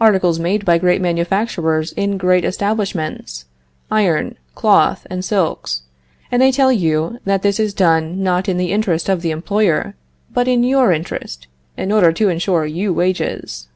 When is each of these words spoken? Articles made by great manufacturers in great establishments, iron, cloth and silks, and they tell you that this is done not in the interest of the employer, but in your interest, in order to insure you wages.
Articles 0.00 0.40
made 0.40 0.64
by 0.64 0.76
great 0.76 1.00
manufacturers 1.00 1.92
in 1.92 2.18
great 2.18 2.44
establishments, 2.44 3.44
iron, 3.92 4.36
cloth 4.56 5.06
and 5.08 5.24
silks, 5.24 5.82
and 6.32 6.42
they 6.42 6.50
tell 6.50 6.72
you 6.72 7.20
that 7.24 7.42
this 7.42 7.60
is 7.60 7.72
done 7.72 8.24
not 8.24 8.48
in 8.48 8.56
the 8.56 8.72
interest 8.72 9.08
of 9.08 9.22
the 9.22 9.30
employer, 9.30 9.94
but 10.34 10.48
in 10.48 10.64
your 10.64 10.90
interest, 10.90 11.46
in 11.76 11.92
order 11.92 12.12
to 12.12 12.28
insure 12.28 12.66
you 12.66 12.92
wages. 12.92 13.68